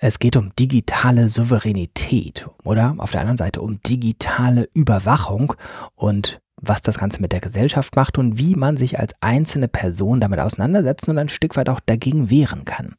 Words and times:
Es 0.00 0.20
geht 0.20 0.36
um 0.36 0.52
digitale 0.56 1.28
Souveränität 1.28 2.46
oder 2.62 2.94
auf 2.98 3.10
der 3.10 3.20
anderen 3.20 3.36
Seite 3.36 3.60
um 3.60 3.80
digitale 3.82 4.68
Überwachung 4.72 5.54
und 5.96 6.40
was 6.60 6.82
das 6.82 6.98
Ganze 6.98 7.20
mit 7.20 7.32
der 7.32 7.40
Gesellschaft 7.40 7.96
macht 7.96 8.16
und 8.16 8.38
wie 8.38 8.54
man 8.54 8.76
sich 8.76 9.00
als 9.00 9.14
einzelne 9.20 9.66
Person 9.66 10.20
damit 10.20 10.38
auseinandersetzen 10.38 11.10
und 11.10 11.18
ein 11.18 11.28
Stück 11.28 11.56
weit 11.56 11.68
auch 11.68 11.80
dagegen 11.80 12.30
wehren 12.30 12.64
kann. 12.64 12.94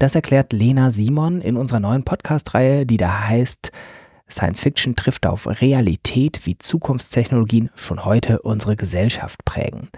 Das 0.00 0.16
erklärt 0.16 0.52
Lena 0.52 0.90
Simon 0.90 1.40
in 1.40 1.56
unserer 1.56 1.78
neuen 1.78 2.02
Podcast-Reihe, 2.02 2.86
die 2.86 2.96
da 2.96 3.28
heißt 3.28 3.70
Science 4.28 4.60
Fiction 4.60 4.96
trifft 4.96 5.26
auf 5.26 5.46
Realität, 5.60 6.44
wie 6.46 6.58
Zukunftstechnologien 6.58 7.70
schon 7.74 8.04
heute 8.04 8.42
unsere 8.42 8.76
Gesellschaft 8.76 9.44
prägen. 9.44 9.90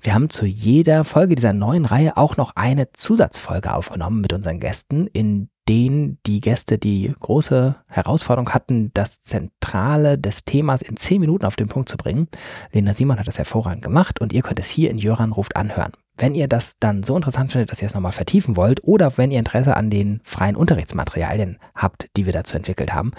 Wir 0.00 0.14
haben 0.14 0.30
zu 0.30 0.46
jeder 0.46 1.04
Folge 1.04 1.36
dieser 1.36 1.52
neuen 1.52 1.84
Reihe 1.84 2.16
auch 2.16 2.36
noch 2.36 2.56
eine 2.56 2.90
Zusatzfolge 2.92 3.74
aufgenommen 3.74 4.20
mit 4.20 4.32
unseren 4.32 4.58
Gästen, 4.60 5.06
in 5.06 5.48
denen 5.68 6.18
die 6.26 6.40
Gäste 6.40 6.78
die 6.78 7.14
große 7.20 7.76
Herausforderung 7.86 8.50
hatten, 8.50 8.90
das 8.94 9.22
Zentrale 9.22 10.18
des 10.18 10.44
Themas 10.44 10.82
in 10.82 10.96
zehn 10.96 11.20
Minuten 11.20 11.44
auf 11.44 11.56
den 11.56 11.68
Punkt 11.68 11.88
zu 11.88 11.96
bringen. 11.96 12.28
Lena 12.72 12.94
Simon 12.94 13.18
hat 13.18 13.28
das 13.28 13.38
hervorragend 13.38 13.82
gemacht 13.82 14.20
und 14.20 14.32
ihr 14.32 14.42
könnt 14.42 14.60
es 14.60 14.68
hier 14.68 14.90
in 14.90 14.98
Jöran 14.98 15.32
ruft 15.32 15.56
anhören. 15.56 15.92
Wenn 16.16 16.34
ihr 16.34 16.48
das 16.48 16.76
dann 16.78 17.04
so 17.04 17.16
interessant 17.16 17.52
findet, 17.52 17.70
dass 17.70 17.80
ihr 17.80 17.86
es 17.86 17.94
nochmal 17.94 18.12
vertiefen 18.12 18.56
wollt 18.56 18.84
oder 18.84 19.16
wenn 19.16 19.30
ihr 19.30 19.38
Interesse 19.38 19.76
an 19.76 19.88
den 19.88 20.20
freien 20.24 20.56
Unterrichtsmaterialien 20.56 21.58
habt, 21.74 22.08
die 22.16 22.26
wir 22.26 22.32
dazu 22.32 22.56
entwickelt 22.56 22.92
haben, 22.92 23.12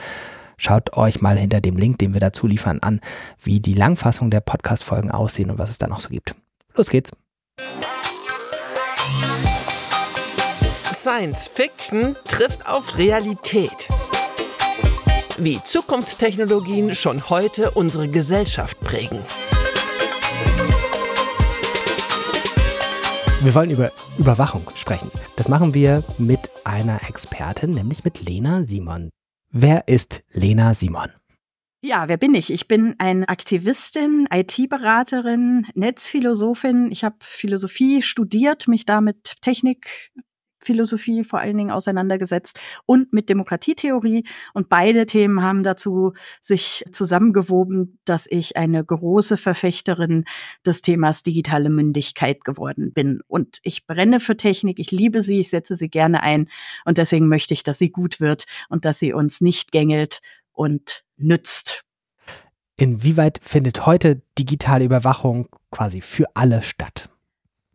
Schaut 0.55 0.95
euch 0.95 1.19
mal 1.19 1.35
hinter 1.35 1.61
dem 1.61 1.77
Link, 1.77 1.97
den 1.97 2.13
wir 2.13 2.21
dazu 2.21 2.47
liefern, 2.47 2.79
an, 2.79 3.01
wie 3.41 3.59
die 3.59 3.73
Langfassung 3.73 4.29
der 4.29 4.39
Podcast-Folgen 4.39 5.11
aussehen 5.11 5.49
und 5.49 5.57
was 5.57 5.71
es 5.71 5.77
da 5.77 5.87
noch 5.87 5.99
so 5.99 6.09
gibt. 6.09 6.35
Los 6.75 6.89
geht's! 6.89 7.11
Science 11.03 11.49
Fiction 11.49 12.15
trifft 12.23 12.65
auf 12.65 12.97
Realität. 12.97 13.89
Wie 15.37 15.61
Zukunftstechnologien 15.61 16.95
schon 16.95 17.29
heute 17.29 17.71
unsere 17.71 18.07
Gesellschaft 18.07 18.79
prägen. 18.79 19.19
Wir 23.41 23.53
wollen 23.53 23.71
über 23.71 23.91
Überwachung 24.17 24.65
sprechen. 24.77 25.11
Das 25.35 25.49
machen 25.49 25.73
wir 25.73 26.05
mit 26.17 26.39
einer 26.63 27.01
Expertin, 27.09 27.71
nämlich 27.71 28.05
mit 28.05 28.21
Lena 28.21 28.65
Simon. 28.65 29.09
Wer 29.51 29.89
ist 29.89 30.23
Lena 30.31 30.73
Simon? 30.73 31.09
Ja, 31.81 32.07
wer 32.07 32.15
bin 32.15 32.33
ich? 32.33 32.49
Ich 32.49 32.69
bin 32.69 32.95
eine 32.99 33.27
Aktivistin, 33.27 34.25
IT-Beraterin, 34.33 35.67
Netzphilosophin. 35.75 36.93
Ich 36.93 37.03
habe 37.03 37.17
Philosophie 37.19 38.01
studiert, 38.01 38.69
mich 38.69 38.85
da 38.85 39.01
mit 39.01 39.41
Technik, 39.41 40.13
Philosophie 40.65 41.23
vor 41.23 41.39
allen 41.39 41.57
Dingen 41.57 41.71
auseinandergesetzt 41.71 42.59
und 42.85 43.13
mit 43.13 43.29
Demokratietheorie. 43.29 44.23
Und 44.53 44.69
beide 44.69 45.05
Themen 45.05 45.41
haben 45.41 45.63
dazu 45.63 46.13
sich 46.41 46.83
zusammengewoben, 46.91 47.99
dass 48.05 48.27
ich 48.29 48.57
eine 48.57 48.83
große 48.83 49.37
Verfechterin 49.37 50.25
des 50.65 50.81
Themas 50.81 51.23
digitale 51.23 51.69
Mündigkeit 51.69 52.43
geworden 52.43 52.93
bin. 52.93 53.21
Und 53.27 53.59
ich 53.63 53.85
brenne 53.85 54.19
für 54.19 54.37
Technik, 54.37 54.79
ich 54.79 54.91
liebe 54.91 55.21
sie, 55.21 55.41
ich 55.41 55.49
setze 55.49 55.75
sie 55.75 55.89
gerne 55.89 56.23
ein. 56.23 56.49
Und 56.85 56.97
deswegen 56.97 57.27
möchte 57.27 57.53
ich, 57.53 57.63
dass 57.63 57.77
sie 57.77 57.89
gut 57.89 58.19
wird 58.19 58.45
und 58.69 58.85
dass 58.85 58.99
sie 58.99 59.13
uns 59.13 59.41
nicht 59.41 59.71
gängelt 59.71 60.19
und 60.51 61.03
nützt. 61.17 61.83
Inwieweit 62.77 63.39
findet 63.41 63.85
heute 63.85 64.21
digitale 64.37 64.85
Überwachung 64.85 65.47
quasi 65.71 66.01
für 66.01 66.25
alle 66.35 66.61
statt? 66.61 67.09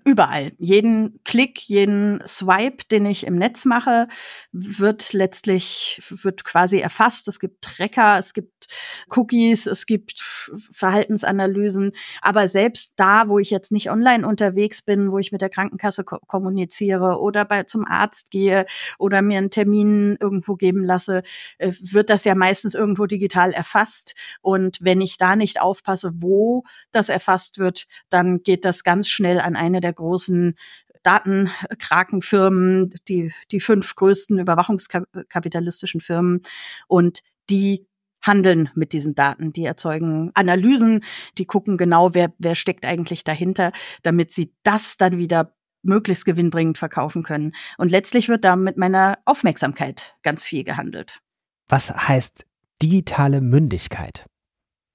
Überall. 0.08 0.52
Jeden 0.58 1.20
Klick, 1.24 1.60
jeden 1.68 2.22
Swipe, 2.26 2.84
den 2.90 3.04
ich 3.04 3.26
im 3.26 3.36
Netz 3.36 3.66
mache, 3.66 4.08
wird 4.52 5.12
letztlich, 5.12 6.00
wird 6.08 6.44
quasi 6.44 6.78
erfasst. 6.78 7.28
Es 7.28 7.38
gibt 7.38 7.62
Tracker, 7.62 8.18
es 8.18 8.32
gibt 8.32 8.68
Cookies, 9.14 9.66
es 9.66 9.84
gibt 9.84 10.22
Verhaltensanalysen. 10.70 11.92
Aber 12.22 12.48
selbst 12.48 12.94
da, 12.96 13.28
wo 13.28 13.38
ich 13.38 13.50
jetzt 13.50 13.70
nicht 13.70 13.90
online 13.90 14.26
unterwegs 14.26 14.80
bin, 14.80 15.12
wo 15.12 15.18
ich 15.18 15.30
mit 15.30 15.42
der 15.42 15.50
Krankenkasse 15.50 16.04
ko 16.04 16.18
kommuniziere 16.26 17.20
oder 17.20 17.44
bei, 17.44 17.64
zum 17.64 17.84
Arzt 17.86 18.30
gehe 18.30 18.64
oder 18.98 19.20
mir 19.20 19.38
einen 19.38 19.50
Termin 19.50 20.16
irgendwo 20.20 20.54
geben 20.54 20.84
lasse, 20.84 21.22
äh, 21.58 21.72
wird 21.80 22.08
das 22.08 22.24
ja 22.24 22.34
meistens 22.34 22.74
irgendwo 22.74 23.04
digital 23.04 23.52
erfasst. 23.52 24.14
Und 24.40 24.78
wenn 24.80 25.02
ich 25.02 25.18
da 25.18 25.36
nicht 25.36 25.60
aufpasse, 25.60 26.12
wo 26.14 26.64
das 26.92 27.10
erfasst 27.10 27.58
wird, 27.58 27.84
dann 28.08 28.42
geht 28.42 28.64
das 28.64 28.84
ganz 28.84 29.08
schnell 29.08 29.38
an 29.40 29.54
eine 29.54 29.80
der 29.80 29.92
großen 29.98 30.54
Datenkrakenfirmen, 31.02 32.94
die, 33.06 33.32
die 33.52 33.60
fünf 33.60 33.94
größten 33.94 34.38
überwachungskapitalistischen 34.38 36.00
Firmen. 36.00 36.40
Und 36.86 37.22
die 37.50 37.86
handeln 38.20 38.70
mit 38.74 38.92
diesen 38.92 39.14
Daten. 39.14 39.52
Die 39.52 39.64
erzeugen 39.64 40.30
Analysen, 40.34 41.04
die 41.38 41.46
gucken 41.46 41.76
genau, 41.76 42.14
wer, 42.14 42.32
wer 42.38 42.54
steckt 42.54 42.84
eigentlich 42.84 43.24
dahinter, 43.24 43.72
damit 44.02 44.32
sie 44.32 44.52
das 44.62 44.96
dann 44.96 45.18
wieder 45.18 45.54
möglichst 45.82 46.24
gewinnbringend 46.24 46.78
verkaufen 46.78 47.22
können. 47.22 47.52
Und 47.78 47.90
letztlich 47.90 48.28
wird 48.28 48.44
da 48.44 48.56
mit 48.56 48.76
meiner 48.76 49.18
Aufmerksamkeit 49.24 50.16
ganz 50.22 50.44
viel 50.44 50.64
gehandelt. 50.64 51.20
Was 51.68 51.90
heißt 51.90 52.44
digitale 52.82 53.40
Mündigkeit? 53.40 54.26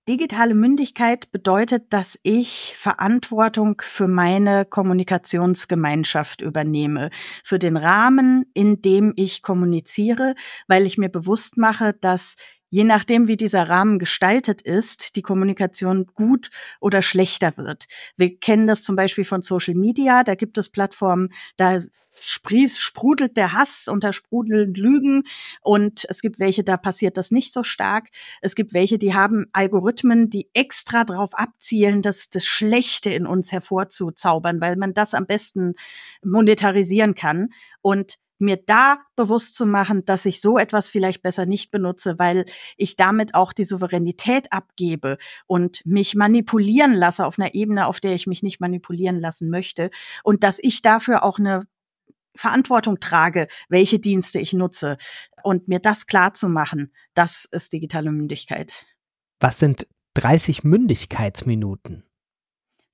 Digitale 0.09 0.53
Mündigkeit 0.53 1.31
bedeutet, 1.31 1.93
dass 1.93 2.19
ich 2.23 2.75
Verantwortung 2.77 3.81
für 3.81 4.09
meine 4.09 4.65
Kommunikationsgemeinschaft 4.65 6.41
übernehme, 6.41 7.09
für 7.41 7.57
den 7.57 7.77
Rahmen, 7.77 8.45
in 8.53 8.81
dem 8.81 9.13
ich 9.15 9.41
kommuniziere, 9.41 10.35
weil 10.67 10.85
ich 10.85 10.97
mir 10.97 11.07
bewusst 11.07 11.55
mache, 11.55 11.93
dass 11.93 12.35
je 12.73 12.83
nachdem, 12.85 13.27
wie 13.27 13.37
dieser 13.37 13.69
Rahmen 13.69 13.99
gestaltet 13.99 14.63
ist, 14.63 15.15
die 15.15 15.21
Kommunikation 15.21 16.07
gut 16.15 16.49
oder 16.79 17.03
schlechter 17.03 17.55
wird. 17.55 17.85
Wir 18.17 18.35
kennen 18.39 18.65
das 18.65 18.81
zum 18.81 18.95
Beispiel 18.95 19.25
von 19.25 19.43
Social 19.43 19.75
Media. 19.75 20.23
Da 20.23 20.33
gibt 20.33 20.57
es 20.57 20.69
Plattformen, 20.69 21.29
da 21.55 21.81
sprieß, 22.19 22.79
sprudelt 22.79 23.37
der 23.37 23.53
Hass 23.53 23.87
und 23.87 24.03
da 24.03 24.11
sprudeln 24.11 24.73
Lügen. 24.73 25.21
Und 25.61 26.07
es 26.09 26.21
gibt 26.21 26.39
welche, 26.39 26.63
da 26.63 26.77
passiert 26.77 27.17
das 27.17 27.29
nicht 27.29 27.53
so 27.53 27.61
stark. 27.61 28.07
Es 28.41 28.55
gibt 28.55 28.73
welche, 28.73 28.97
die 28.97 29.13
haben 29.13 29.45
Algorithmen, 29.53 30.31
die 30.31 30.49
extra 30.55 31.03
darauf 31.03 31.35
abzielen, 31.35 32.01
das, 32.01 32.31
das 32.31 32.45
Schlechte 32.45 33.11
in 33.11 33.27
uns 33.27 33.51
hervorzuzaubern, 33.51 34.59
weil 34.61 34.77
man 34.77 34.95
das 34.95 35.13
am 35.13 35.27
besten 35.27 35.73
monetarisieren 36.23 37.13
kann. 37.13 37.49
Und 37.83 38.17
mir 38.43 38.57
da 38.57 38.99
bewusst 39.15 39.55
zu 39.55 39.65
machen, 39.65 40.05
dass 40.05 40.25
ich 40.25 40.41
so 40.41 40.57
etwas 40.57 40.89
vielleicht 40.89 41.23
besser 41.23 41.45
nicht 41.45 41.71
benutze, 41.71 42.19
weil 42.19 42.45
ich 42.77 42.95
damit 42.95 43.33
auch 43.33 43.53
die 43.53 43.63
Souveränität 43.63 44.51
abgebe 44.51 45.17
und 45.47 45.83
mich 45.85 46.13
manipulieren 46.15 46.93
lasse 46.93 47.25
auf 47.25 47.39
einer 47.39 47.55
Ebene, 47.55 47.87
auf 47.87 47.99
der 47.99 48.13
ich 48.13 48.27
mich 48.27 48.43
nicht 48.43 48.59
manipulieren 48.59 49.19
lassen 49.19 49.49
möchte 49.49 49.89
und 50.23 50.43
dass 50.43 50.59
ich 50.61 50.81
dafür 50.81 51.23
auch 51.23 51.39
eine 51.39 51.65
Verantwortung 52.35 52.99
trage, 52.99 53.47
welche 53.69 53.99
Dienste 53.99 54.39
ich 54.39 54.53
nutze 54.53 54.97
und 55.43 55.67
mir 55.67 55.79
das 55.79 56.07
klar 56.07 56.33
zu 56.33 56.49
machen, 56.49 56.91
das 57.13 57.45
ist 57.45 57.73
digitale 57.73 58.11
Mündigkeit. 58.11 58.85
Was 59.39 59.59
sind 59.59 59.87
30 60.15 60.63
Mündigkeitsminuten? 60.63 62.03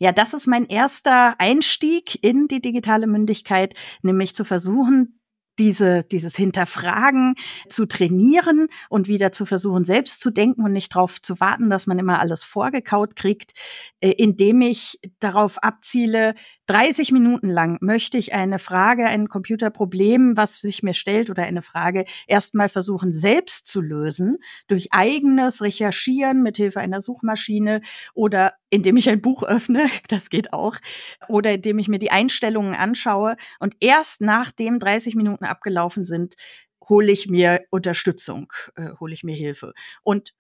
Ja, 0.02 0.14
das 0.14 0.34
ist 0.34 0.48
mein 0.48 0.66
erster 0.66 1.36
Einstieg 1.40 2.24
in 2.24 2.48
die 2.48 2.62
digitale 2.62 3.06
Mündigkeit, 3.06 3.74
nämlich 4.02 4.34
zu 4.34 4.46
versuchen, 4.46 5.19
diese, 5.60 6.04
dieses 6.04 6.36
Hinterfragen 6.36 7.36
zu 7.68 7.86
trainieren 7.86 8.68
und 8.90 9.08
wieder 9.08 9.32
zu 9.32 9.46
versuchen, 9.46 9.84
selbst 9.84 10.22
zu 10.22 10.32
denken 10.32 10.64
und 10.64 10.72
nicht 10.72 10.96
darauf 10.96 11.22
zu 11.22 11.40
warten, 11.40 11.70
dass 11.70 11.86
man 11.86 12.00
immer 12.00 12.20
alles 12.20 12.44
vorgekaut 12.44 13.16
kriegt, 13.16 13.52
äh, 14.00 14.12
indem 14.12 14.62
ich 14.62 15.00
darauf 15.20 15.58
abziele, 15.60 16.34
30 16.68 17.12
Minuten 17.12 17.50
lang 17.50 17.78
möchte 17.82 18.18
ich 18.18 18.34
eine 18.34 18.60
Frage, 18.60 19.06
ein 19.08 19.28
Computerproblem, 19.28 20.38
was 20.38 20.56
sich 20.56 20.84
mir 20.84 20.94
stellt 20.94 21.30
oder 21.30 21.44
eine 21.44 21.62
Frage 21.62 22.06
erstmal 22.28 22.70
versuchen, 22.70 23.12
selbst 23.12 23.68
zu 23.68 23.82
lösen, 23.82 24.38
durch 24.68 24.94
eigenes 24.94 25.62
Recherchieren 25.62 26.42
mit 26.42 26.58
Hilfe 26.58 26.80
einer 26.80 27.02
Suchmaschine 27.02 27.82
oder 28.14 28.54
indem 28.70 28.98
ich 28.98 29.10
ein 29.10 29.22
Buch 29.22 29.44
öffne, 29.44 29.90
das 30.08 30.30
geht 30.30 30.54
auch, 30.54 30.76
oder 31.28 31.54
indem 31.54 31.80
ich 31.80 31.88
mir 31.88 32.00
die 32.00 32.12
Einstellungen 32.12 32.76
anschaue 32.76 33.36
und 33.60 33.76
erst 33.80 34.22
nachdem 34.22 34.80
30 34.80 35.16
Minuten 35.16 35.46
abgelaufen 35.46 36.04
sind, 36.04 36.36
hole 36.88 37.12
ich 37.12 37.30
mir 37.30 37.62
Unterstützung, 37.70 38.52
äh, 38.76 38.90
hole 39.00 39.14
ich 39.14 39.24
mir 39.24 39.36
Hilfe. 39.36 39.74
Und 40.04 40.34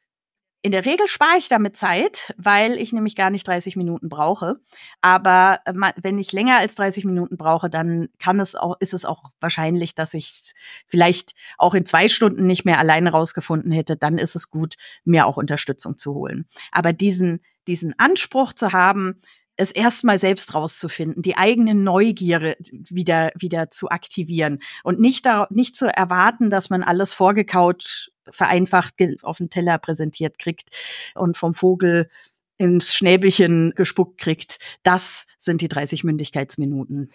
in 0.62 0.72
der 0.72 0.86
Regel 0.86 1.08
spare 1.08 1.38
ich 1.38 1.48
damit 1.48 1.78
Zeit, 1.78 2.34
weil 2.38 2.74
ich 2.74 2.92
nämlich 2.92 3.16
gar 3.16 3.30
nicht 3.30 3.48
30 3.48 3.78
Minuten 3.78 4.10
brauche. 4.10 4.60
Aber 5.02 5.60
äh, 5.64 5.74
wenn 6.02 6.20
ich 6.20 6.34
länger 6.34 6.58
als 6.58 6.76
30 6.76 7.06
Minuten 7.06 7.38
brauche, 7.38 7.70
dann 7.70 8.10
kann 8.18 8.42
es 8.42 8.56
auch, 8.56 8.76
ist 8.82 8.94
es 8.94 9.06
auch 9.06 9.32
wahrscheinlich, 9.40 9.96
dass 9.96 10.14
ich 10.14 10.30
es 10.30 10.54
vielleicht 10.86 11.34
auch 11.58 11.74
in 11.76 11.86
zwei 11.86 12.10
Stunden 12.10 12.46
nicht 12.46 12.66
mehr 12.66 12.80
alleine 12.80 13.12
rausgefunden 13.12 13.72
hätte. 13.72 13.96
Dann 13.96 14.18
ist 14.18 14.36
es 14.36 14.50
gut, 14.50 14.76
mir 15.06 15.28
auch 15.28 15.38
Unterstützung 15.38 15.98
zu 15.98 16.14
holen. 16.14 16.46
Aber 16.72 16.92
diesen, 16.92 17.40
diesen 17.70 17.94
Anspruch 17.98 18.54
zu 18.54 18.74
haben, 18.74 19.16
es 19.56 19.72
erstmal 19.72 20.18
selbst 20.18 20.54
rauszufinden, 20.54 21.22
die 21.22 21.38
eigene 21.38 21.76
Neugierde 21.76 22.56
wieder, 22.72 23.32
wieder 23.36 23.70
zu 23.70 23.90
aktivieren 23.90 24.60
und 24.84 25.00
nicht 25.00 25.26
da, 25.26 25.48
nicht 25.52 25.76
zu 25.76 25.86
erwarten, 25.86 26.50
dass 26.50 26.70
man 26.70 26.82
alles 26.82 27.14
vorgekaut, 27.14 28.10
vereinfacht 28.30 28.96
auf 29.22 29.38
den 29.38 29.50
Teller 29.50 29.78
präsentiert 29.78 30.40
kriegt 30.40 30.70
und 31.16 31.38
vom 31.38 31.54
Vogel 31.54 32.10
ins 32.58 32.96
Schnäbelchen 32.96 33.74
gespuckt 33.76 34.20
kriegt. 34.20 34.60
Das 34.84 35.26
sind 35.38 35.62
die 35.62 35.68
30 35.68 36.04
Mündigkeitsminuten. 36.04 37.12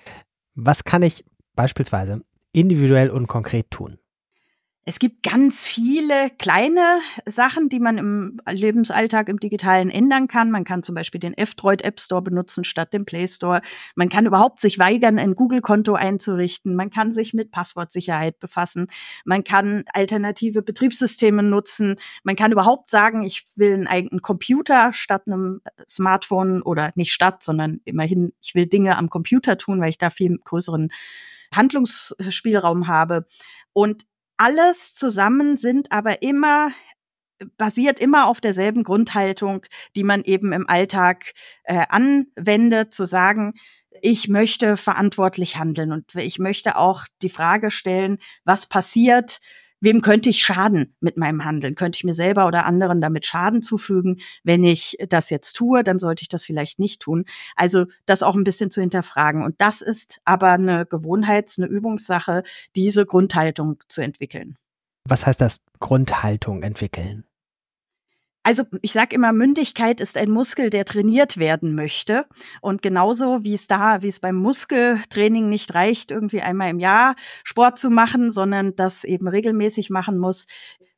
Was 0.54 0.84
kann 0.84 1.02
ich 1.02 1.24
beispielsweise 1.54 2.22
individuell 2.52 3.10
und 3.10 3.26
konkret 3.26 3.70
tun? 3.70 3.98
Es 4.86 4.98
gibt 4.98 5.22
ganz 5.22 5.66
viele 5.66 6.28
kleine 6.38 7.00
Sachen, 7.24 7.70
die 7.70 7.80
man 7.80 7.96
im 7.96 8.40
Lebensalltag 8.46 9.30
im 9.30 9.40
Digitalen 9.40 9.88
ändern 9.88 10.28
kann. 10.28 10.50
Man 10.50 10.64
kann 10.64 10.82
zum 10.82 10.94
Beispiel 10.94 11.20
den 11.20 11.32
F-Droid 11.32 11.82
App 11.82 11.98
Store 11.98 12.20
benutzen 12.20 12.64
statt 12.64 12.92
dem 12.92 13.06
Play 13.06 13.26
Store. 13.26 13.62
Man 13.94 14.10
kann 14.10 14.26
überhaupt 14.26 14.60
sich 14.60 14.78
weigern, 14.78 15.18
ein 15.18 15.36
Google-Konto 15.36 15.94
einzurichten. 15.94 16.76
Man 16.76 16.90
kann 16.90 17.12
sich 17.12 17.32
mit 17.32 17.50
Passwortsicherheit 17.50 18.38
befassen. 18.40 18.86
Man 19.24 19.42
kann 19.42 19.84
alternative 19.94 20.60
Betriebssysteme 20.60 21.42
nutzen. 21.42 21.96
Man 22.22 22.36
kann 22.36 22.52
überhaupt 22.52 22.90
sagen, 22.90 23.22
ich 23.22 23.46
will 23.56 23.72
einen 23.72 23.86
eigenen 23.86 24.20
Computer 24.20 24.92
statt 24.92 25.22
einem 25.26 25.62
Smartphone 25.88 26.60
oder 26.60 26.92
nicht 26.94 27.14
statt, 27.14 27.42
sondern 27.42 27.80
immerhin, 27.86 28.34
ich 28.42 28.54
will 28.54 28.66
Dinge 28.66 28.98
am 28.98 29.08
Computer 29.08 29.56
tun, 29.56 29.80
weil 29.80 29.88
ich 29.88 29.98
da 29.98 30.10
viel 30.10 30.36
größeren 30.44 30.90
Handlungsspielraum 31.54 32.86
habe. 32.86 33.26
Und 33.72 34.04
alles 34.36 34.94
zusammen 34.94 35.56
sind 35.56 35.92
aber 35.92 36.22
immer 36.22 36.70
basiert 37.56 37.98
immer 38.00 38.26
auf 38.26 38.40
derselben 38.40 38.84
Grundhaltung, 38.84 39.66
die 39.96 40.04
man 40.04 40.22
eben 40.22 40.52
im 40.52 40.68
Alltag 40.68 41.32
äh, 41.64 41.84
anwendet, 41.88 42.94
zu 42.94 43.04
sagen, 43.04 43.54
ich 44.00 44.28
möchte 44.28 44.76
verantwortlich 44.76 45.56
handeln 45.56 45.92
und 45.92 46.14
ich 46.14 46.38
möchte 46.38 46.76
auch 46.76 47.04
die 47.22 47.28
Frage 47.28 47.70
stellen, 47.70 48.18
was 48.44 48.68
passiert, 48.68 49.40
wem 49.84 50.00
könnte 50.00 50.30
ich 50.30 50.42
schaden 50.42 50.94
mit 51.00 51.16
meinem 51.16 51.44
Handeln? 51.44 51.74
Könnte 51.74 51.96
ich 51.96 52.04
mir 52.04 52.14
selber 52.14 52.46
oder 52.46 52.66
anderen 52.66 53.00
damit 53.00 53.26
Schaden 53.26 53.62
zufügen? 53.62 54.20
Wenn 54.42 54.64
ich 54.64 54.96
das 55.08 55.30
jetzt 55.30 55.52
tue, 55.52 55.84
dann 55.84 55.98
sollte 55.98 56.22
ich 56.22 56.28
das 56.28 56.44
vielleicht 56.44 56.78
nicht 56.78 57.02
tun. 57.02 57.24
Also 57.54 57.86
das 58.06 58.22
auch 58.22 58.34
ein 58.34 58.44
bisschen 58.44 58.70
zu 58.70 58.80
hinterfragen. 58.80 59.44
Und 59.44 59.54
das 59.58 59.80
ist 59.80 60.20
aber 60.24 60.52
eine 60.52 60.86
Gewohnheits-, 60.86 61.58
eine 61.58 61.68
Übungssache, 61.68 62.42
diese 62.74 63.06
Grundhaltung 63.06 63.82
zu 63.88 64.00
entwickeln. 64.00 64.56
Was 65.06 65.26
heißt 65.26 65.40
das 65.40 65.60
Grundhaltung 65.80 66.62
entwickeln? 66.62 67.24
Also 68.46 68.64
ich 68.82 68.92
sage 68.92 69.16
immer, 69.16 69.32
Mündigkeit 69.32 70.02
ist 70.02 70.18
ein 70.18 70.30
Muskel, 70.30 70.68
der 70.68 70.84
trainiert 70.84 71.38
werden 71.38 71.74
möchte. 71.74 72.26
Und 72.60 72.82
genauso 72.82 73.42
wie 73.42 73.54
es 73.54 73.66
da, 73.66 74.02
wie 74.02 74.08
es 74.08 74.20
beim 74.20 74.36
Muskeltraining 74.36 75.48
nicht 75.48 75.74
reicht, 75.74 76.10
irgendwie 76.10 76.42
einmal 76.42 76.68
im 76.68 76.78
Jahr 76.78 77.16
Sport 77.42 77.78
zu 77.78 77.88
machen, 77.88 78.30
sondern 78.30 78.76
das 78.76 79.04
eben 79.04 79.28
regelmäßig 79.28 79.88
machen 79.88 80.18
muss, 80.18 80.44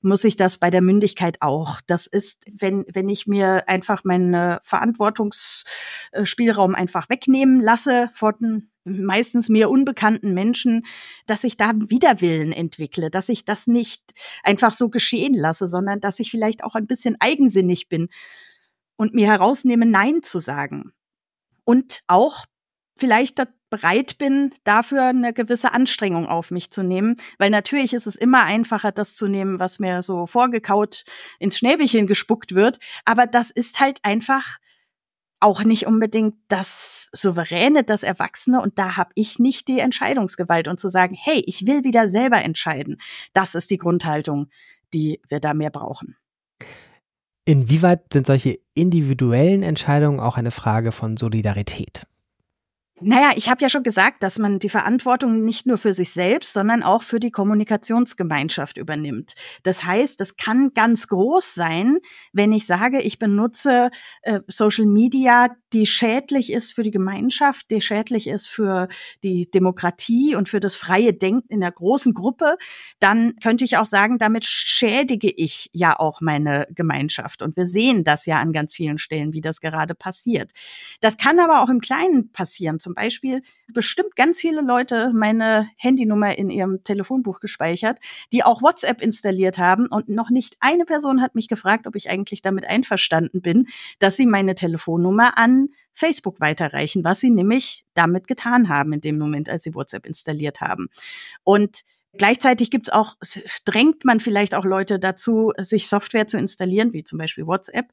muss 0.07 0.25
ich 0.25 0.37
das 0.37 0.57
bei 0.59 0.71
der 0.71 0.81
Mündigkeit 0.81 1.43
auch. 1.43 1.83
Das 1.87 2.07
ist, 2.07 2.47
wenn, 2.51 2.87
wenn 2.93 3.11
ich 3.11 3.27
mir 3.27 3.69
einfach 3.69 4.05
meinen 4.05 4.59
Verantwortungsspielraum 4.63 6.75
einfach 6.75 7.11
wegnehmen 7.11 7.61
lasse 7.61 8.09
von 8.15 8.71
meistens 8.85 9.49
mir 9.49 9.69
unbekannten 9.69 10.33
Menschen, 10.33 10.87
dass 11.27 11.43
ich 11.45 11.57
da 11.57 11.73
Widerwillen 11.75 12.53
entwickle, 12.53 13.11
dass 13.11 13.29
ich 13.29 13.45
das 13.45 13.67
nicht 13.67 14.03
einfach 14.45 14.73
so 14.73 14.89
geschehen 14.89 15.35
lasse, 15.35 15.69
sondern 15.69 16.01
dass 16.01 16.21
ich 16.21 16.31
vielleicht 16.31 16.63
auch 16.63 16.77
ein 16.77 16.87
bisschen 16.87 17.17
eigensinnig 17.19 17.89
bin 17.89 18.09
und 18.97 19.13
mir 19.13 19.27
herausnehme, 19.27 19.87
Nein 19.87 20.23
zu 20.23 20.39
sagen. 20.39 20.93
Und 21.65 22.03
auch 22.07 22.45
vielleicht 22.97 23.41
bereit 23.71 24.19
bin, 24.19 24.51
dafür 24.65 25.05
eine 25.05 25.33
gewisse 25.33 25.73
Anstrengung 25.73 26.27
auf 26.27 26.51
mich 26.51 26.71
zu 26.71 26.83
nehmen, 26.83 27.17
weil 27.39 27.51
natürlich 27.51 27.93
ist 27.93 28.07
es 28.07 28.17
immer 28.17 28.45
einfacher, 28.45 28.93
das 28.93 29.17
zu 29.17 29.29
nehmen, 29.29 29.59
was 29.59 29.79
mir 29.79 30.03
so 30.03 30.27
vorgekaut 30.27 31.05
ins 31.39 31.59
Schnäbelchen 31.59 32.07
gespuckt 32.07 32.55
wird, 32.55 32.79
aber 33.05 33.27
das 33.27 33.51
ist 33.51 33.81
halt 33.81 33.99
einfach 34.03 34.59
auch 35.41 35.65
nicht 35.65 35.87
unbedingt 35.87 36.35
das 36.49 37.09
Souveräne, 37.13 37.85
das 37.85 38.03
Erwachsene. 38.03 38.61
Und 38.61 38.79
da 38.79 38.97
habe 38.97 39.11
ich 39.15 39.39
nicht 39.39 39.69
die 39.69 39.81
Entscheidungsgewalt. 39.81 40.67
Und 40.69 40.81
zu 40.81 40.89
sagen, 40.89 41.17
hey, 41.19 41.43
ich 41.47 41.67
will 41.67 41.85
wieder 41.85 42.09
selber 42.09 42.43
entscheiden, 42.43 42.97
das 43.33 43.55
ist 43.55 43.71
die 43.71 43.79
Grundhaltung, 43.79 44.49
die 44.95 45.21
wir 45.29 45.41
da 45.41 45.55
mehr 45.55 45.71
brauchen. 45.71 46.17
Inwieweit 47.45 48.13
sind 48.13 48.27
solche 48.27 48.59
individuellen 48.75 49.63
Entscheidungen 49.63 50.19
auch 50.19 50.37
eine 50.37 50.51
Frage 50.51 50.91
von 50.91 51.17
Solidarität? 51.17 52.07
Naja, 53.03 53.33
ich 53.37 53.51
habe 53.51 53.61
ja 53.61 53.69
schon 53.69 53.83
gesagt, 53.83 54.23
dass 54.23 54.39
man 54.39 54.59
die 54.59 54.71
Verantwortung 54.71 55.45
nicht 55.45 55.67
nur 55.67 55.77
für 55.77 55.93
sich 55.93 56.13
selbst, 56.13 56.55
sondern 56.55 56.83
auch 56.83 57.03
für 57.03 57.21
die 57.21 57.31
Kommunikationsgemeinschaft 57.31 58.79
übernimmt. 58.79 59.35
Das 59.65 59.85
heißt, 59.85 60.19
das 60.19 60.39
kann 60.39 60.73
ganz 60.73 61.07
groß 61.09 61.53
sein, 61.55 61.99
wenn 62.33 62.53
ich 62.53 62.65
sage, 62.65 63.03
ich 63.03 63.19
benutze 63.19 63.91
äh, 64.23 64.41
Social 64.49 64.87
Media, 64.87 65.51
die 65.75 65.85
schädlich 65.85 66.51
ist 66.51 66.73
für 66.73 66.83
die 66.85 66.91
Gemeinschaft, 66.91 67.71
die 67.71 67.83
schädlich 67.83 68.27
ist 68.27 68.49
für 68.49 68.89
die 69.23 69.51
Demokratie 69.51 70.35
und 70.35 70.49
für 70.49 70.59
das 70.61 70.75
freie 70.75 71.13
Denken 71.13 71.53
in 71.53 71.61
der 71.61 71.73
großen 71.73 72.15
Gruppe, 72.15 72.57
dann 72.99 73.37
könnte 73.43 73.67
ich 73.67 73.77
auch 73.77 73.85
sagen, 73.85 74.17
damit 74.17 74.47
schädige 74.47 75.31
ich 75.31 75.69
ja 75.75 75.99
auch 75.99 76.23
meine 76.23 76.67
Gemeinschaft. 76.71 77.43
Und 77.43 77.59
wir 77.59 77.67
sehen 77.67 78.05
das 78.05 78.25
ja 78.25 78.39
an 78.41 78.55
ganz 78.55 78.75
vielen 78.75 78.97
Stellen, 78.97 79.35
wie 79.35 79.43
das 79.43 79.61
gerade 79.61 79.95
passiert. 79.95 80.53
Das 81.03 81.19
kann 81.19 81.39
aber 81.39 81.61
auch 81.63 81.69
im 81.69 81.81
Kleinen 81.81 82.33
passieren 82.33 82.81
zum 82.87 82.95
Beispiel 82.95 83.43
bestimmt 83.67 84.15
ganz 84.15 84.41
viele 84.41 84.61
Leute 84.61 85.11
meine 85.13 85.69
Handynummer 85.77 86.39
in 86.39 86.51
ihrem 86.51 86.85
Telefonbuch 86.85 87.41
gespeichert, 87.41 87.99
die 88.33 88.45
auch 88.45 88.63
WhatsApp 88.63 89.01
installiert 89.01 89.59
haben 89.59 89.89
und 89.89 90.09
noch 90.09 90.31
nicht 90.31 90.57
eine 90.61 90.85
Person 90.85 91.21
hat 91.21 91.35
mich 91.35 91.49
gefragt, 91.49 91.89
ob 91.89 91.97
ich 91.97 92.09
eigentlich 92.09 92.43
damit 92.43 92.65
einverstanden 92.65 93.43
bin, 93.43 93.67
dass 93.99 94.17
sie 94.17 94.25
meine 94.25 94.55
Telefonnummer 94.55 95.37
an 95.37 95.71
Facebook 95.95 96.39
weiterreichen, 96.39 97.03
was 97.03 97.19
sie 97.19 97.31
nämlich 97.31 97.85
damit 97.95 98.29
getan 98.29 98.69
haben 98.69 98.93
in 98.93 99.01
dem 99.01 99.19
Moment, 99.19 99.49
als 99.49 99.65
sie 99.65 99.75
WhatsApp 99.75 100.07
installiert 100.07 100.61
haben. 100.61 100.87
Und 101.43 101.83
Gleichzeitig 102.19 102.71
gibt's 102.71 102.89
auch, 102.89 103.17
drängt 103.67 104.07
man 104.07 104.21
vielleicht 104.21 104.55
auch 104.55 104.65
Leute 104.65 104.99
dazu, 104.99 105.53
sich 105.59 105.87
Software 105.87 106.27
zu 106.27 106.39
installieren, 106.39 106.95
wie 106.95 107.05
zum 107.05 107.19
Beispiel 107.19 107.47
WhatsApp, 107.47 107.93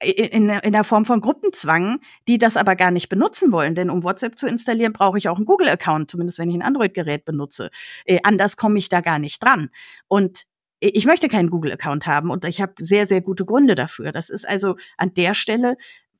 in, 0.00 0.48
in 0.50 0.72
der 0.72 0.84
Form 0.84 1.04
von 1.04 1.20
Gruppenzwang, 1.20 2.00
die 2.28 2.38
das 2.38 2.56
aber 2.56 2.76
gar 2.76 2.90
nicht 2.90 3.08
benutzen 3.08 3.52
wollen. 3.52 3.74
Denn 3.74 3.90
um 3.90 4.04
WhatsApp 4.04 4.38
zu 4.38 4.46
installieren, 4.46 4.92
brauche 4.92 5.18
ich 5.18 5.28
auch 5.28 5.36
einen 5.36 5.46
Google-Account, 5.46 6.10
zumindest 6.10 6.38
wenn 6.38 6.50
ich 6.50 6.56
ein 6.56 6.62
Android-Gerät 6.62 7.24
benutze. 7.24 7.70
Äh, 8.04 8.20
anders 8.22 8.56
komme 8.56 8.78
ich 8.78 8.88
da 8.88 9.00
gar 9.00 9.18
nicht 9.18 9.42
dran. 9.42 9.70
Und 10.08 10.46
ich 10.80 11.06
möchte 11.06 11.28
keinen 11.28 11.48
Google-Account 11.48 12.06
haben 12.06 12.30
und 12.30 12.44
ich 12.44 12.60
habe 12.60 12.74
sehr, 12.78 13.06
sehr 13.06 13.22
gute 13.22 13.46
Gründe 13.46 13.74
dafür. 13.74 14.12
Das 14.12 14.28
ist 14.28 14.46
also 14.46 14.76
an 14.98 15.14
der 15.14 15.32
Stelle 15.32 15.76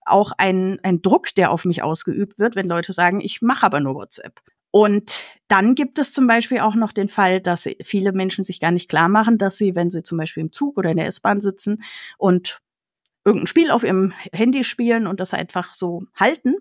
auch 0.07 0.33
ein, 0.39 0.79
ein 0.83 1.03
Druck, 1.03 1.35
der 1.35 1.51
auf 1.51 1.65
mich 1.65 1.83
ausgeübt 1.83 2.39
wird, 2.39 2.57
wenn 2.57 2.69
Leute 2.69 2.93
sagen, 2.93 3.21
ich 3.21 3.43
mache 3.43 3.67
aber 3.67 3.81
nur 3.81 3.95
WhatsApp. 3.95 4.41
Und 4.71 5.25
dann 5.49 5.75
gibt 5.75 5.99
es 5.99 6.13
zum 6.13 6.27
Beispiel 6.27 6.61
auch 6.61 6.75
noch 6.75 6.93
den 6.93 7.09
Fall, 7.09 7.41
dass 7.41 7.69
viele 7.83 8.13
Menschen 8.13 8.45
sich 8.45 8.61
gar 8.61 8.71
nicht 8.71 8.89
klar 8.89 9.09
machen, 9.09 9.39
dass 9.39 9.57
sie, 9.57 9.75
wenn 9.75 9.91
sie 9.91 10.03
zum 10.03 10.19
Beispiel 10.19 10.43
im 10.43 10.53
Zug 10.53 10.77
oder 10.79 10.91
in 10.91 10.97
der 10.97 11.07
S-Bahn 11.07 11.41
sitzen 11.41 11.83
und 12.19 12.61
irgendein 13.27 13.49
Spiel 13.49 13.71
auf 13.71 13.83
ihrem 13.83 14.15
Handy 14.33 14.63
spielen 14.63 15.07
und 15.07 15.19
das 15.19 15.35
einfach 15.35 15.75
so 15.75 16.05
halten, 16.15 16.55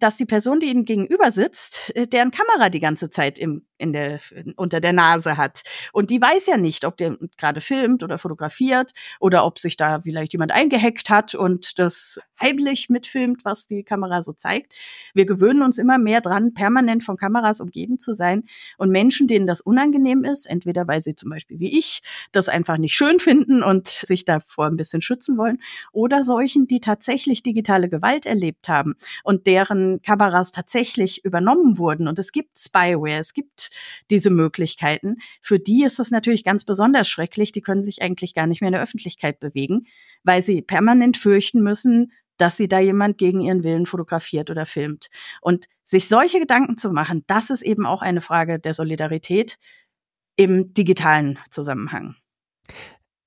dass 0.00 0.16
die 0.16 0.24
Person, 0.24 0.58
die 0.58 0.68
ihnen 0.68 0.86
gegenüber 0.86 1.30
sitzt, 1.30 1.92
äh, 1.94 2.06
deren 2.06 2.30
Kamera 2.30 2.70
die 2.70 2.80
ganze 2.80 3.10
Zeit 3.10 3.38
im, 3.38 3.66
in 3.80 3.92
der, 3.92 4.20
unter 4.56 4.80
der 4.80 4.92
Nase 4.92 5.36
hat. 5.36 5.62
Und 5.92 6.10
die 6.10 6.20
weiß 6.20 6.46
ja 6.46 6.56
nicht, 6.56 6.84
ob 6.84 6.96
der 6.96 7.16
gerade 7.36 7.60
filmt 7.60 8.02
oder 8.02 8.18
fotografiert 8.18 8.92
oder 9.18 9.44
ob 9.44 9.58
sich 9.58 9.76
da 9.76 10.00
vielleicht 10.00 10.32
jemand 10.32 10.52
eingehackt 10.52 11.10
hat 11.10 11.34
und 11.34 11.78
das 11.78 12.20
heimlich 12.40 12.88
mitfilmt, 12.88 13.44
was 13.44 13.66
die 13.66 13.82
Kamera 13.82 14.22
so 14.22 14.32
zeigt. 14.32 14.74
Wir 15.14 15.26
gewöhnen 15.26 15.62
uns 15.62 15.78
immer 15.78 15.98
mehr 15.98 16.20
dran, 16.20 16.54
permanent 16.54 17.02
von 17.02 17.16
Kameras 17.16 17.60
umgeben 17.60 17.98
zu 17.98 18.12
sein. 18.12 18.44
Und 18.78 18.90
Menschen, 18.90 19.26
denen 19.26 19.46
das 19.46 19.60
unangenehm 19.60 20.24
ist, 20.24 20.46
entweder 20.46 20.86
weil 20.86 21.00
sie 21.00 21.14
zum 21.14 21.30
Beispiel 21.30 21.58
wie 21.58 21.78
ich 21.78 22.00
das 22.32 22.48
einfach 22.48 22.78
nicht 22.78 22.94
schön 22.94 23.18
finden 23.18 23.62
und 23.62 23.88
sich 23.88 24.24
davor 24.24 24.66
ein 24.66 24.76
bisschen 24.76 25.02
schützen 25.02 25.36
wollen, 25.38 25.60
oder 25.92 26.24
solchen, 26.24 26.66
die 26.66 26.80
tatsächlich 26.80 27.42
digitale 27.42 27.88
Gewalt 27.88 28.26
erlebt 28.26 28.68
haben 28.68 28.94
und 29.24 29.46
deren 29.46 30.02
Kameras 30.02 30.50
tatsächlich 30.50 31.24
übernommen 31.24 31.78
wurden. 31.78 32.08
Und 32.08 32.18
es 32.18 32.32
gibt 32.32 32.58
Spyware, 32.58 33.18
es 33.18 33.32
gibt 33.32 33.69
diese 34.10 34.30
Möglichkeiten. 34.30 35.16
Für 35.42 35.58
die 35.58 35.84
ist 35.84 35.98
das 35.98 36.10
natürlich 36.10 36.44
ganz 36.44 36.64
besonders 36.64 37.08
schrecklich. 37.08 37.52
Die 37.52 37.60
können 37.60 37.82
sich 37.82 38.02
eigentlich 38.02 38.34
gar 38.34 38.46
nicht 38.46 38.60
mehr 38.60 38.68
in 38.68 38.74
der 38.74 38.82
Öffentlichkeit 38.82 39.40
bewegen, 39.40 39.86
weil 40.24 40.42
sie 40.42 40.62
permanent 40.62 41.16
fürchten 41.16 41.62
müssen, 41.62 42.12
dass 42.36 42.56
sie 42.56 42.68
da 42.68 42.78
jemand 42.78 43.18
gegen 43.18 43.40
ihren 43.40 43.64
Willen 43.64 43.86
fotografiert 43.86 44.50
oder 44.50 44.64
filmt. 44.64 45.08
Und 45.42 45.66
sich 45.84 46.08
solche 46.08 46.40
Gedanken 46.40 46.78
zu 46.78 46.90
machen, 46.90 47.24
das 47.26 47.50
ist 47.50 47.62
eben 47.62 47.86
auch 47.86 48.02
eine 48.02 48.20
Frage 48.20 48.58
der 48.58 48.74
Solidarität 48.74 49.58
im 50.36 50.72
digitalen 50.72 51.38
Zusammenhang. 51.50 52.16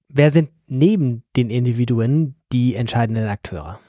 Wer 0.07 0.29
sind 0.29 0.49
neben 0.67 1.23
den 1.35 1.49
Individuen 1.49 2.35
die 2.51 2.75
entscheidenden 2.75 3.27
Akteure? 3.27 3.79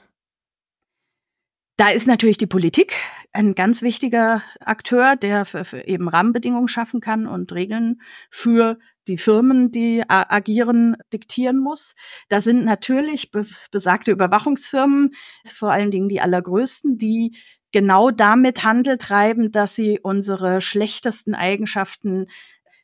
Da 1.77 1.89
ist 1.89 2.07
natürlich 2.07 2.37
die 2.37 2.47
Politik 2.47 2.95
ein 3.33 3.53
ganz 3.53 3.81
wichtiger 3.81 4.41
Akteur, 4.61 5.17
der 5.17 5.43
für, 5.43 5.65
für 5.65 5.85
eben 5.87 6.07
Rahmenbedingungen 6.07 6.69
schaffen 6.69 7.01
kann 7.01 7.27
und 7.27 7.51
Regeln 7.51 7.99
für 8.29 8.77
die 9.09 9.17
Firmen, 9.17 9.71
die 9.71 10.03
agieren, 10.07 10.95
diktieren 11.11 11.59
muss. 11.59 11.95
Da 12.29 12.41
sind 12.41 12.63
natürlich 12.63 13.31
be 13.31 13.45
besagte 13.71 14.11
Überwachungsfirmen, 14.11 15.11
vor 15.45 15.71
allen 15.71 15.91
Dingen 15.91 16.07
die 16.07 16.21
allergrößten, 16.21 16.97
die 16.97 17.35
genau 17.73 18.09
damit 18.09 18.63
Handel 18.63 18.97
treiben, 18.97 19.51
dass 19.51 19.75
sie 19.75 19.99
unsere 20.01 20.61
schlechtesten 20.61 21.35
Eigenschaften 21.35 22.27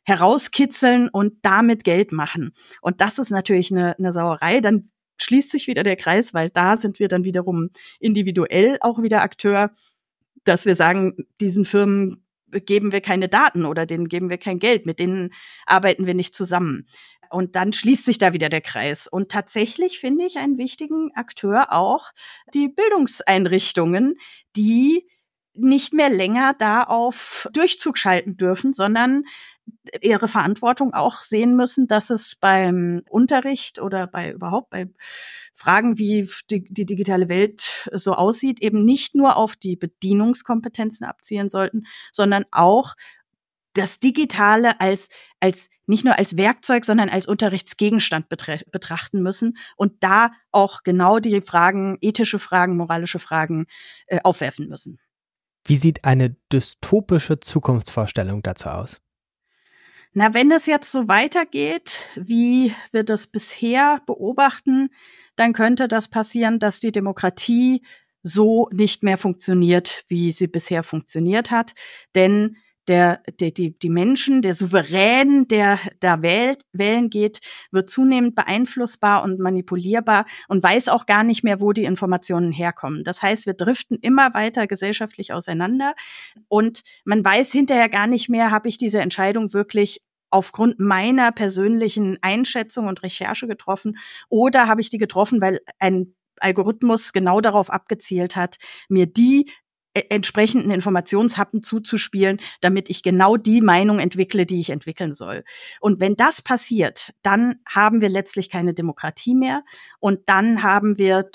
herauskitzeln 0.04 1.08
und 1.08 1.38
damit 1.42 1.84
Geld 1.84 2.12
machen. 2.12 2.52
Und 2.82 3.00
das 3.00 3.18
ist 3.18 3.30
natürlich 3.30 3.72
eine, 3.72 3.96
eine 3.98 4.12
Sauerei. 4.12 4.60
Dann 4.60 4.90
schließt 5.22 5.50
sich 5.50 5.66
wieder 5.66 5.82
der 5.82 5.96
Kreis, 5.96 6.34
weil 6.34 6.50
da 6.50 6.76
sind 6.76 6.98
wir 6.98 7.08
dann 7.08 7.24
wiederum 7.24 7.70
individuell 8.00 8.78
auch 8.80 9.02
wieder 9.02 9.22
Akteur, 9.22 9.70
dass 10.44 10.66
wir 10.66 10.76
sagen, 10.76 11.14
diesen 11.40 11.64
Firmen 11.64 12.24
geben 12.48 12.92
wir 12.92 13.00
keine 13.00 13.28
Daten 13.28 13.64
oder 13.64 13.86
denen 13.86 14.08
geben 14.08 14.28
wir 14.28 14.38
kein 14.38 14.58
Geld, 14.58 14.86
mit 14.86 14.98
denen 14.98 15.30
arbeiten 15.66 16.06
wir 16.06 16.14
nicht 16.14 16.34
zusammen. 16.34 16.86
Und 17.30 17.56
dann 17.56 17.72
schließt 17.72 18.04
sich 18.04 18.18
da 18.18 18.34
wieder 18.34 18.50
der 18.50 18.60
Kreis. 18.60 19.06
Und 19.06 19.30
tatsächlich 19.30 19.98
finde 19.98 20.26
ich 20.26 20.36
einen 20.36 20.58
wichtigen 20.58 21.12
Akteur 21.14 21.72
auch 21.72 22.10
die 22.52 22.68
Bildungseinrichtungen, 22.68 24.16
die 24.54 25.08
nicht 25.54 25.92
mehr 25.92 26.08
länger 26.08 26.54
da 26.58 26.82
auf 26.84 27.48
Durchzug 27.52 27.98
schalten 27.98 28.36
dürfen, 28.36 28.72
sondern 28.72 29.24
ihre 30.00 30.28
Verantwortung 30.28 30.94
auch 30.94 31.20
sehen 31.20 31.56
müssen, 31.56 31.86
dass 31.86 32.10
es 32.10 32.36
beim 32.36 33.02
Unterricht 33.08 33.80
oder 33.80 34.06
bei 34.06 34.32
überhaupt 34.32 34.70
bei 34.70 34.88
Fragen, 35.54 35.98
wie 35.98 36.28
die, 36.50 36.64
die 36.64 36.86
digitale 36.86 37.28
Welt 37.28 37.88
so 37.92 38.14
aussieht, 38.14 38.62
eben 38.62 38.84
nicht 38.84 39.14
nur 39.14 39.36
auf 39.36 39.56
die 39.56 39.76
Bedienungskompetenzen 39.76 41.06
abzielen 41.06 41.48
sollten, 41.48 41.84
sondern 42.12 42.44
auch 42.50 42.94
das 43.74 44.00
Digitale 44.00 44.80
als, 44.80 45.08
als 45.40 45.68
nicht 45.86 46.04
nur 46.04 46.18
als 46.18 46.36
Werkzeug, 46.36 46.84
sondern 46.84 47.08
als 47.08 47.26
Unterrichtsgegenstand 47.26 48.28
betrachten 48.28 49.22
müssen 49.22 49.56
und 49.76 50.02
da 50.02 50.32
auch 50.50 50.82
genau 50.82 51.18
die 51.18 51.40
Fragen, 51.40 51.96
ethische 52.00 52.38
Fragen, 52.38 52.76
moralische 52.76 53.18
Fragen 53.18 53.66
äh, 54.06 54.20
aufwerfen 54.22 54.68
müssen. 54.68 54.98
Wie 55.64 55.76
sieht 55.76 56.04
eine 56.04 56.36
dystopische 56.52 57.40
Zukunftsvorstellung 57.40 58.42
dazu 58.42 58.68
aus? 58.68 59.00
Na, 60.14 60.34
wenn 60.34 60.50
es 60.50 60.66
jetzt 60.66 60.92
so 60.92 61.08
weitergeht, 61.08 62.00
wie 62.16 62.74
wir 62.90 63.02
das 63.02 63.28
bisher 63.28 64.00
beobachten, 64.06 64.90
dann 65.36 65.54
könnte 65.54 65.88
das 65.88 66.08
passieren, 66.08 66.58
dass 66.58 66.80
die 66.80 66.92
Demokratie 66.92 67.82
so 68.22 68.68
nicht 68.72 69.02
mehr 69.02 69.16
funktioniert, 69.16 70.04
wie 70.08 70.32
sie 70.32 70.48
bisher 70.48 70.82
funktioniert 70.82 71.50
hat. 71.50 71.72
Denn 72.14 72.56
der, 72.88 73.22
der, 73.40 73.50
die, 73.50 73.78
die 73.78 73.90
Menschen, 73.90 74.42
der 74.42 74.54
Souverän, 74.54 75.46
der 75.48 75.78
da 76.00 76.22
wählt, 76.22 76.62
wählen 76.72 77.10
geht, 77.10 77.38
wird 77.70 77.88
zunehmend 77.88 78.34
beeinflussbar 78.34 79.22
und 79.22 79.38
manipulierbar 79.38 80.26
und 80.48 80.62
weiß 80.62 80.88
auch 80.88 81.06
gar 81.06 81.24
nicht 81.24 81.44
mehr, 81.44 81.60
wo 81.60 81.72
die 81.72 81.84
Informationen 81.84 82.52
herkommen. 82.52 83.04
Das 83.04 83.22
heißt, 83.22 83.46
wir 83.46 83.54
driften 83.54 83.98
immer 84.00 84.34
weiter 84.34 84.66
gesellschaftlich 84.66 85.32
auseinander 85.32 85.94
und 86.48 86.82
man 87.04 87.24
weiß 87.24 87.52
hinterher 87.52 87.88
gar 87.88 88.06
nicht 88.06 88.28
mehr, 88.28 88.50
habe 88.50 88.68
ich 88.68 88.78
diese 88.78 89.00
Entscheidung 89.00 89.52
wirklich 89.52 90.00
aufgrund 90.30 90.80
meiner 90.80 91.30
persönlichen 91.30 92.18
Einschätzung 92.22 92.86
und 92.86 93.02
Recherche 93.02 93.46
getroffen 93.46 93.98
oder 94.28 94.66
habe 94.66 94.80
ich 94.80 94.90
die 94.90 94.98
getroffen, 94.98 95.40
weil 95.40 95.60
ein 95.78 96.14
Algorithmus 96.40 97.12
genau 97.12 97.40
darauf 97.40 97.70
abgezielt 97.70 98.34
hat, 98.36 98.56
mir 98.88 99.06
die 99.06 99.50
entsprechenden 99.94 100.70
Informationshappen 100.70 101.62
zuzuspielen, 101.62 102.40
damit 102.60 102.88
ich 102.90 103.02
genau 103.02 103.36
die 103.36 103.60
Meinung 103.60 103.98
entwickle, 103.98 104.46
die 104.46 104.60
ich 104.60 104.70
entwickeln 104.70 105.12
soll. 105.12 105.44
Und 105.80 106.00
wenn 106.00 106.16
das 106.16 106.42
passiert, 106.42 107.12
dann 107.22 107.56
haben 107.68 108.00
wir 108.00 108.08
letztlich 108.08 108.48
keine 108.48 108.74
Demokratie 108.74 109.34
mehr 109.34 109.62
und 110.00 110.20
dann 110.26 110.62
haben 110.62 110.98
wir 110.98 111.28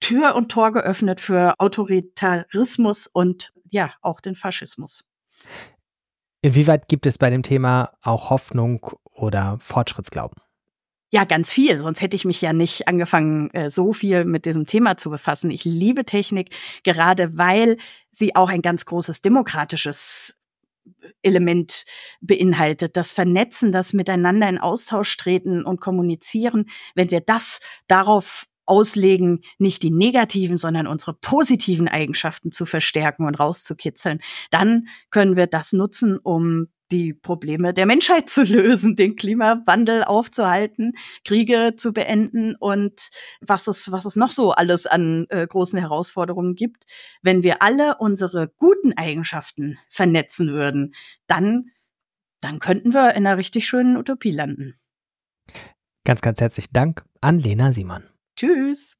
Tür 0.00 0.36
und 0.36 0.50
Tor 0.50 0.72
geöffnet 0.72 1.20
für 1.20 1.54
Autoritarismus 1.58 3.08
und 3.08 3.52
ja, 3.68 3.92
auch 4.00 4.20
den 4.20 4.34
Faschismus. 4.34 5.08
Inwieweit 6.40 6.88
gibt 6.88 7.06
es 7.06 7.18
bei 7.18 7.30
dem 7.30 7.42
Thema 7.42 7.92
auch 8.00 8.30
Hoffnung 8.30 8.86
oder 9.10 9.58
Fortschrittsglauben? 9.60 10.40
Ja, 11.10 11.24
ganz 11.24 11.50
viel. 11.50 11.78
Sonst 11.78 12.02
hätte 12.02 12.16
ich 12.16 12.26
mich 12.26 12.42
ja 12.42 12.52
nicht 12.52 12.86
angefangen, 12.86 13.50
äh, 13.54 13.70
so 13.70 13.92
viel 13.92 14.24
mit 14.24 14.44
diesem 14.44 14.66
Thema 14.66 14.96
zu 14.98 15.08
befassen. 15.08 15.50
Ich 15.50 15.64
liebe 15.64 16.04
Technik, 16.04 16.50
gerade 16.84 17.38
weil 17.38 17.78
sie 18.10 18.36
auch 18.36 18.50
ein 18.50 18.60
ganz 18.60 18.84
großes 18.84 19.22
demokratisches 19.22 20.38
Element 21.22 21.84
beinhaltet. 22.20 22.96
Das 22.96 23.12
Vernetzen, 23.12 23.72
das 23.72 23.94
Miteinander 23.94 24.48
in 24.48 24.58
Austausch 24.58 25.16
treten 25.16 25.64
und 25.64 25.80
kommunizieren. 25.80 26.66
Wenn 26.94 27.10
wir 27.10 27.20
das 27.20 27.60
darauf 27.86 28.46
auslegen, 28.66 29.40
nicht 29.58 29.82
die 29.82 29.90
negativen, 29.90 30.58
sondern 30.58 30.86
unsere 30.86 31.14
positiven 31.14 31.88
Eigenschaften 31.88 32.52
zu 32.52 32.66
verstärken 32.66 33.24
und 33.24 33.40
rauszukitzeln, 33.40 34.20
dann 34.50 34.88
können 35.10 35.36
wir 35.36 35.46
das 35.46 35.72
nutzen, 35.72 36.18
um 36.18 36.68
die 36.90 37.14
Probleme 37.14 37.74
der 37.74 37.86
Menschheit 37.86 38.28
zu 38.28 38.42
lösen, 38.42 38.96
den 38.96 39.16
Klimawandel 39.16 40.04
aufzuhalten, 40.04 40.92
Kriege 41.24 41.74
zu 41.76 41.92
beenden 41.92 42.54
und 42.56 43.10
was 43.40 43.66
es, 43.66 43.92
was 43.92 44.04
es 44.04 44.16
noch 44.16 44.32
so 44.32 44.52
alles 44.52 44.86
an 44.86 45.26
äh, 45.30 45.46
großen 45.46 45.78
Herausforderungen 45.78 46.54
gibt. 46.54 46.84
Wenn 47.22 47.42
wir 47.42 47.62
alle 47.62 47.96
unsere 47.98 48.48
guten 48.56 48.92
Eigenschaften 48.94 49.78
vernetzen 49.88 50.52
würden, 50.52 50.94
dann, 51.26 51.70
dann 52.40 52.58
könnten 52.58 52.92
wir 52.92 53.14
in 53.14 53.26
einer 53.26 53.36
richtig 53.36 53.66
schönen 53.66 53.96
Utopie 53.96 54.30
landen. 54.30 54.74
Ganz, 56.04 56.20
ganz 56.22 56.40
herzlichen 56.40 56.72
Dank 56.72 57.04
an 57.20 57.38
Lena 57.38 57.72
Simon. 57.72 58.04
Tschüss. 58.36 58.98